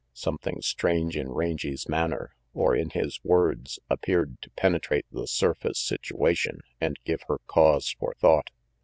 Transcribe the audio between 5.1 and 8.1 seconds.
the surface situation and give her cause